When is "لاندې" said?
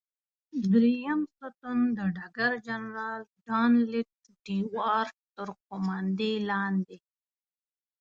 6.49-6.97